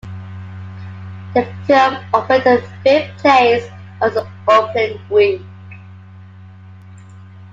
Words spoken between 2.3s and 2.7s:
in